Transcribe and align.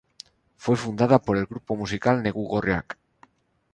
Fue 0.57 0.75
fundada 0.77 1.19
por 1.21 1.37
el 1.37 1.45
grupo 1.45 1.75
musical 1.75 2.23
Negu 2.23 2.47
Gorriak. 2.47 2.97